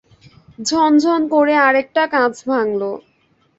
[0.59, 2.81] ঝনঝন করে আরেকটা কাঁচ ভাঙল।